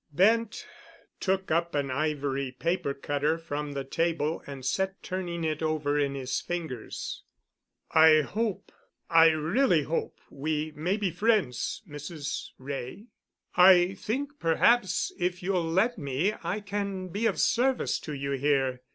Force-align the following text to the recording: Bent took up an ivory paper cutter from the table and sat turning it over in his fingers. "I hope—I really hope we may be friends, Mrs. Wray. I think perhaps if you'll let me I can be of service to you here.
Bent 0.11 0.65
took 1.19 1.51
up 1.51 1.75
an 1.75 1.91
ivory 1.91 2.51
paper 2.51 2.91
cutter 2.95 3.37
from 3.37 3.73
the 3.73 3.83
table 3.83 4.41
and 4.47 4.65
sat 4.65 5.03
turning 5.03 5.43
it 5.43 5.61
over 5.61 5.99
in 5.99 6.15
his 6.15 6.41
fingers. 6.41 7.21
"I 7.91 8.21
hope—I 8.21 9.27
really 9.27 9.83
hope 9.83 10.19
we 10.31 10.71
may 10.71 10.97
be 10.97 11.11
friends, 11.11 11.83
Mrs. 11.87 12.47
Wray. 12.57 13.09
I 13.55 13.93
think 13.93 14.39
perhaps 14.39 15.13
if 15.19 15.43
you'll 15.43 15.69
let 15.69 15.99
me 15.99 16.33
I 16.43 16.61
can 16.61 17.09
be 17.09 17.27
of 17.27 17.39
service 17.39 17.99
to 17.99 18.13
you 18.13 18.31
here. 18.31 18.81